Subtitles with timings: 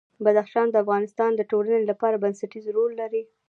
[0.25, 3.21] بدخشان د افغانستان د ټولنې لپاره بنسټيز رول لري.